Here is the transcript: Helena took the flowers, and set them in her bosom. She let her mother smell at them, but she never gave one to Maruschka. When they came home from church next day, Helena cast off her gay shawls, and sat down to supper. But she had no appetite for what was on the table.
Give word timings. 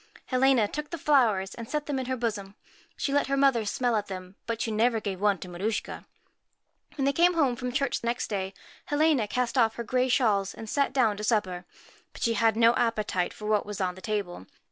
Helena 0.25 0.67
took 0.67 0.89
the 0.89 0.97
flowers, 0.97 1.53
and 1.53 1.69
set 1.69 1.85
them 1.85 1.99
in 1.99 2.07
her 2.07 2.17
bosom. 2.17 2.55
She 2.97 3.13
let 3.13 3.27
her 3.27 3.37
mother 3.37 3.65
smell 3.65 3.95
at 3.95 4.07
them, 4.07 4.35
but 4.47 4.59
she 4.59 4.71
never 4.71 4.99
gave 4.99 5.21
one 5.21 5.37
to 5.37 5.47
Maruschka. 5.47 6.05
When 6.97 7.05
they 7.05 7.13
came 7.13 7.35
home 7.35 7.55
from 7.55 7.71
church 7.71 8.03
next 8.03 8.27
day, 8.27 8.55
Helena 8.85 9.27
cast 9.27 9.59
off 9.59 9.75
her 9.75 9.83
gay 9.83 10.07
shawls, 10.07 10.55
and 10.55 10.67
sat 10.67 10.91
down 10.91 11.17
to 11.17 11.23
supper. 11.23 11.65
But 12.13 12.23
she 12.23 12.33
had 12.33 12.57
no 12.57 12.73
appetite 12.73 13.31
for 13.31 13.45
what 13.45 13.63
was 13.63 13.79
on 13.79 13.93
the 13.93 14.01
table. 14.01 14.47